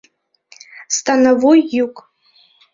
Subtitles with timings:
[0.97, 1.95] Становой йӱк.